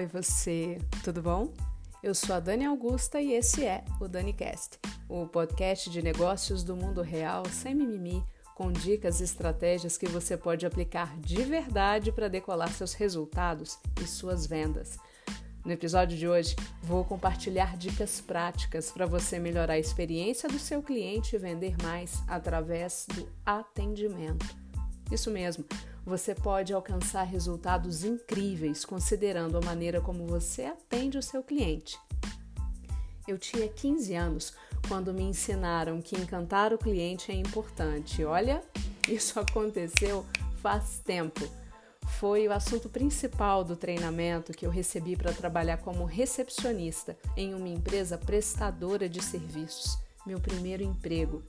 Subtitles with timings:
[0.00, 1.52] Oi, você, tudo bom?
[2.02, 6.74] Eu sou a Dani Augusta e esse é o DaniCast, o podcast de negócios do
[6.74, 8.24] mundo real sem mimimi,
[8.56, 14.06] com dicas e estratégias que você pode aplicar de verdade para decolar seus resultados e
[14.06, 14.98] suas vendas.
[15.66, 20.82] No episódio de hoje, vou compartilhar dicas práticas para você melhorar a experiência do seu
[20.82, 24.46] cliente e vender mais através do atendimento.
[25.12, 25.62] Isso mesmo,
[26.04, 31.98] você pode alcançar resultados incríveis considerando a maneira como você atende o seu cliente.
[33.28, 34.52] Eu tinha 15 anos
[34.88, 38.24] quando me ensinaram que encantar o cliente é importante.
[38.24, 38.62] Olha,
[39.08, 40.26] isso aconteceu
[40.60, 41.48] faz tempo.
[42.18, 47.68] Foi o assunto principal do treinamento que eu recebi para trabalhar como recepcionista em uma
[47.68, 51.42] empresa prestadora de serviços, meu primeiro emprego.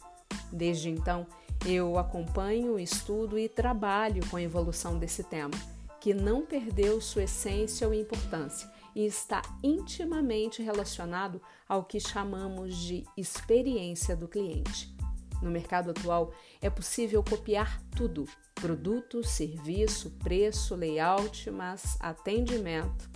[0.52, 1.26] Desde então,
[1.66, 5.54] eu acompanho, estudo e trabalho com a evolução desse tema,
[6.00, 13.06] que não perdeu sua essência ou importância e está intimamente relacionado ao que chamamos de
[13.16, 14.94] experiência do cliente.
[15.42, 18.26] No mercado atual, é possível copiar tudo:
[18.56, 23.10] produto, serviço, preço, layout, mas atendimento,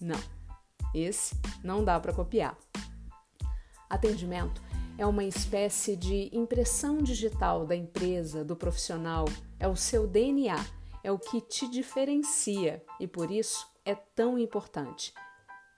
[0.00, 0.20] não.
[0.94, 2.56] Esse não dá para copiar.
[3.88, 4.62] Atendimento
[4.98, 9.26] é uma espécie de impressão digital da empresa, do profissional,
[9.58, 10.64] é o seu DNA,
[11.04, 15.12] é o que te diferencia e por isso é tão importante.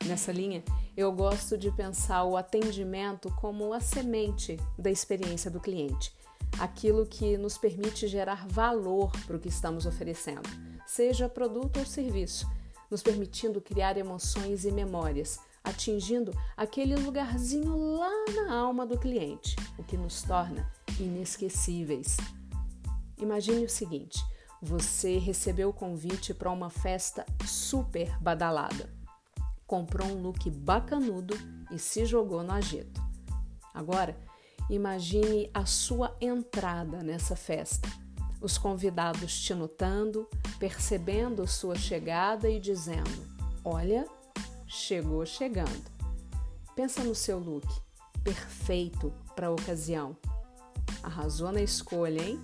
[0.07, 0.63] Nessa linha,
[0.97, 6.15] eu gosto de pensar o atendimento como a semente da experiência do cliente,
[6.61, 10.49] aquilo que nos permite gerar valor para o que estamos oferecendo,
[10.87, 12.49] seja produto ou serviço,
[12.89, 19.85] nos permitindo criar emoções e memórias atingindo aquele lugarzinho lá na alma do cliente, o
[19.85, 22.17] que nos torna inesquecíveis.
[23.19, 24.19] Imagine o seguinte:
[24.61, 28.91] você recebeu o convite para uma festa super badalada,
[29.67, 31.37] comprou um look bacanudo
[31.71, 33.01] e se jogou no agito.
[33.73, 34.17] Agora,
[34.69, 37.89] imagine a sua entrada nessa festa.
[38.41, 43.27] Os convidados te notando, percebendo sua chegada e dizendo:
[43.65, 44.07] Olha,
[44.69, 45.91] chegou chegando.
[46.77, 47.67] Pensa no seu look,
[48.23, 50.17] perfeito para a ocasião.
[51.03, 52.39] Arrasou na escolha, hein?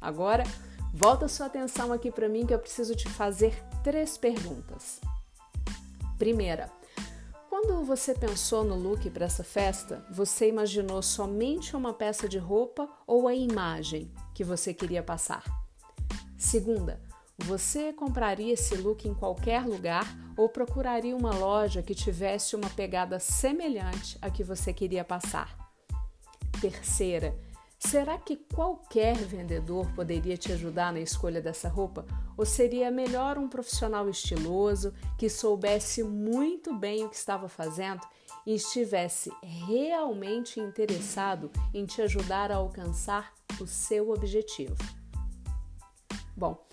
[0.00, 0.44] Agora,
[0.92, 5.00] volta sua atenção aqui para mim que eu preciso te fazer três perguntas.
[6.18, 6.70] Primeira,
[7.48, 12.88] quando você pensou no look para essa festa, você imaginou somente uma peça de roupa
[13.06, 15.42] ou a imagem que você queria passar?
[16.36, 17.00] Segunda,
[17.38, 20.06] você compraria esse look em qualquer lugar
[20.36, 25.56] ou procuraria uma loja que tivesse uma pegada semelhante à que você queria passar?
[26.60, 27.36] Terceira,
[27.78, 32.06] será que qualquer vendedor poderia te ajudar na escolha dessa roupa?
[32.36, 38.00] Ou seria melhor um profissional estiloso que soubesse muito bem o que estava fazendo
[38.46, 44.76] e estivesse realmente interessado em te ajudar a alcançar o seu objetivo?
[46.36, 46.63] Bom,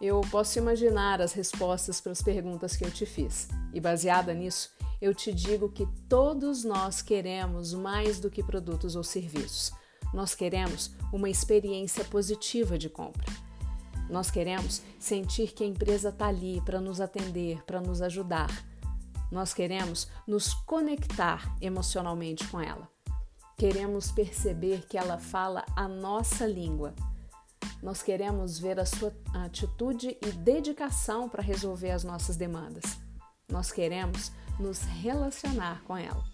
[0.00, 4.70] eu posso imaginar as respostas para as perguntas que eu te fiz, e baseada nisso,
[5.00, 9.72] eu te digo que todos nós queremos mais do que produtos ou serviços.
[10.12, 13.26] Nós queremos uma experiência positiva de compra.
[14.08, 18.48] Nós queremos sentir que a empresa está ali para nos atender, para nos ajudar.
[19.30, 22.88] Nós queremos nos conectar emocionalmente com ela.
[23.58, 26.94] Queremos perceber que ela fala a nossa língua
[27.86, 32.98] nós queremos ver a sua atitude e dedicação para resolver as nossas demandas.
[33.48, 36.24] Nós queremos nos relacionar com ela.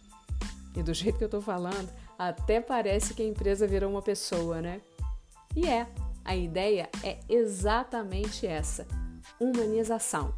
[0.74, 4.62] E do jeito que eu estou falando, até parece que a empresa virou uma pessoa,
[4.62, 4.80] né?
[5.54, 5.86] E é,
[6.24, 8.86] a ideia é exatamente essa:
[9.38, 10.34] humanização.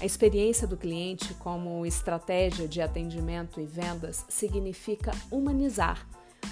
[0.00, 6.04] A experiência do cliente como estratégia de atendimento e vendas significa humanizar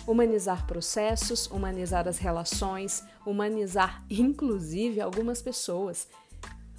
[0.07, 6.09] humanizar processos, humanizar as relações, humanizar inclusive algumas pessoas.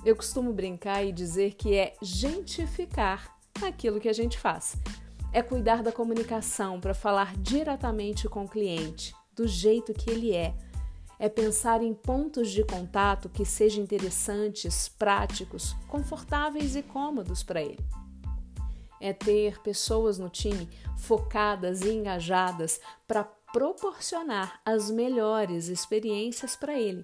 [0.06, 4.78] Eu costumo brincar e dizer que é gentificar aquilo que a gente faz.
[5.34, 10.56] É cuidar da comunicação para falar diretamente com o cliente, do jeito que ele é.
[11.20, 17.84] É pensar em pontos de contato que sejam interessantes, práticos, confortáveis e cômodos para ele
[19.00, 27.02] é ter pessoas no time focadas e engajadas para proporcionar as melhores experiências para ele.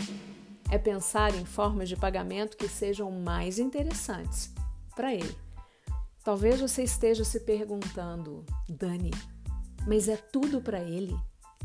[0.70, 4.52] É pensar em formas de pagamento que sejam mais interessantes
[4.96, 5.38] para ele.
[6.24, 9.12] Talvez você esteja se perguntando, Dani,
[9.86, 11.16] mas é tudo para ele?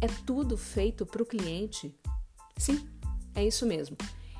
[0.01, 1.95] É tudo feito para o cliente?
[2.57, 2.89] Sim,
[3.35, 3.97] é isso mesmo.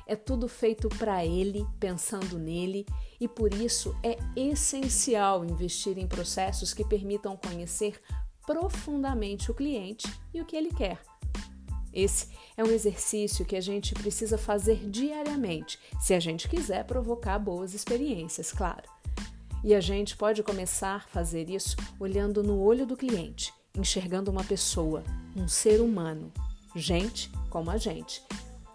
[0.09, 2.83] É tudo feito para ele, pensando nele,
[3.21, 8.01] e por isso é essencial investir em processos que permitam conhecer
[8.43, 10.99] profundamente o cliente e o que ele quer.
[11.93, 17.37] Esse é um exercício que a gente precisa fazer diariamente, se a gente quiser provocar
[17.37, 18.89] boas experiências, claro.
[19.63, 24.43] E a gente pode começar a fazer isso olhando no olho do cliente, enxergando uma
[24.43, 25.03] pessoa,
[25.35, 26.33] um ser humano,
[26.75, 28.23] gente como a gente,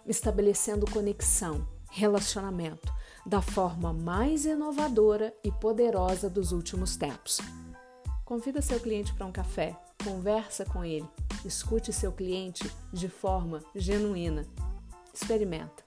[0.05, 2.93] estabelecendo conexão, relacionamento
[3.25, 7.39] da forma mais inovadora e poderosa dos últimos tempos.
[8.23, 11.07] Convida seu cliente para um café, conversa com ele,
[11.43, 14.45] escute seu cliente de forma genuína.
[15.13, 15.83] Experimenta.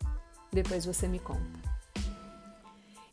[0.53, 1.69] Depois você me conta.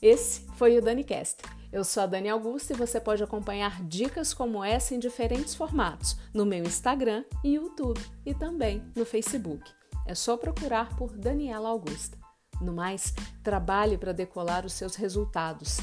[0.01, 1.41] Esse foi o DaniCast.
[1.71, 6.15] Eu sou a Dani Augusto e você pode acompanhar dicas como essa em diferentes formatos
[6.33, 9.69] no meu Instagram e YouTube e também no Facebook.
[10.05, 12.17] É só procurar por Daniela Augusta.
[12.61, 13.13] No mais,
[13.43, 15.77] trabalhe para decolar os seus resultados.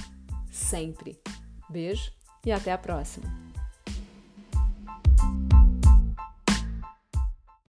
[0.50, 1.20] Sempre.
[1.68, 2.12] Beijo
[2.44, 3.51] e até a próxima!